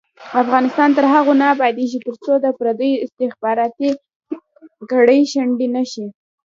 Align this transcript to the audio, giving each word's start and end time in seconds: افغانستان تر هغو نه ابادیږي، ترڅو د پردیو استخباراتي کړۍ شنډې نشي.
افغانستان 0.43 0.89
تر 0.97 1.05
هغو 1.13 1.33
نه 1.41 1.45
ابادیږي، 1.53 1.99
ترڅو 2.05 2.33
د 2.41 2.45
پردیو 2.59 3.01
استخباراتي 3.05 3.89
کړۍ 4.91 5.21
شنډې 5.31 5.67
نشي. 5.75 6.05